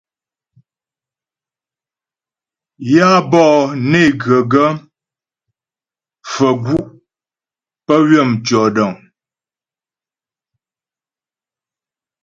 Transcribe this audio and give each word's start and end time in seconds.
Yǎ 2.93 3.09
bɔ'ɔ 3.31 3.57
né 3.89 4.01
ghə 4.21 4.37
gaə́ 4.51 4.69
faə̀ 6.31 6.53
gu' 6.63 6.85
pə́ 7.85 7.99
ywə̂ 8.09 8.23
mtʉɔ̂dəŋ. 8.31 8.93